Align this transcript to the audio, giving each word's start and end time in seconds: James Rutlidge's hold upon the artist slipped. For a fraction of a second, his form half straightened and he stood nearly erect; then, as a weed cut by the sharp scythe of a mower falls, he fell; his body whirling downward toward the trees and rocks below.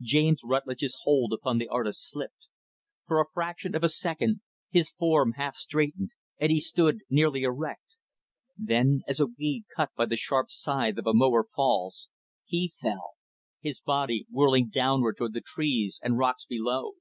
James 0.00 0.40
Rutlidge's 0.42 1.00
hold 1.02 1.34
upon 1.34 1.58
the 1.58 1.68
artist 1.68 2.08
slipped. 2.10 2.48
For 3.06 3.20
a 3.20 3.28
fraction 3.34 3.74
of 3.74 3.84
a 3.84 3.90
second, 3.90 4.40
his 4.70 4.88
form 4.88 5.32
half 5.32 5.54
straightened 5.54 6.12
and 6.38 6.50
he 6.50 6.60
stood 6.60 7.00
nearly 7.10 7.42
erect; 7.42 7.98
then, 8.56 9.02
as 9.06 9.20
a 9.20 9.26
weed 9.26 9.66
cut 9.76 9.90
by 9.94 10.06
the 10.06 10.16
sharp 10.16 10.50
scythe 10.50 10.96
of 10.96 11.06
a 11.06 11.12
mower 11.12 11.44
falls, 11.44 12.08
he 12.46 12.72
fell; 12.80 13.16
his 13.60 13.78
body 13.82 14.26
whirling 14.30 14.70
downward 14.70 15.18
toward 15.18 15.34
the 15.34 15.42
trees 15.42 16.00
and 16.02 16.16
rocks 16.16 16.46
below. 16.46 16.94